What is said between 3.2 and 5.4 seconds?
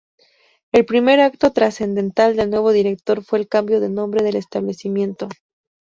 fue el cambio de nombre del establecimiento.